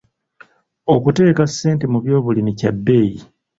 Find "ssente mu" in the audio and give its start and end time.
1.47-1.97